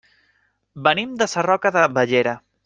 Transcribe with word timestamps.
Venim 0.87 1.13
de 1.19 1.27
Sarroca 1.35 1.73
de 1.77 1.85
Bellera. 1.99 2.35